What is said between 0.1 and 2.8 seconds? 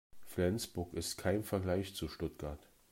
Flensburg ist kein Vergleich zu Stuttgart